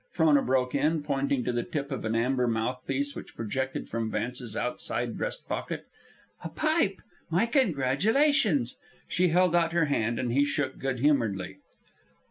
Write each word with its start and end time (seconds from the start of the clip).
Frona 0.13 0.41
broke 0.41 0.73
in, 0.73 1.03
pointing 1.03 1.43
to 1.43 1.51
the 1.51 1.61
tip 1.61 1.91
of 1.91 2.03
an 2.05 2.15
amber 2.15 2.47
mouth 2.47 2.81
piece 2.87 3.13
which 3.13 3.35
projected 3.35 3.87
from 3.87 4.09
Vance's 4.09 4.57
outside 4.57 5.15
breast 5.15 5.47
pocket. 5.47 5.85
"A 6.43 6.49
pipe! 6.49 6.99
My 7.29 7.45
congratulations." 7.45 8.77
She 9.07 9.27
held 9.27 9.55
out 9.55 9.73
her 9.73 9.85
hand 9.85 10.17
and 10.19 10.33
he 10.33 10.43
shook 10.43 10.79
good 10.79 11.01
humoredly. 11.01 11.59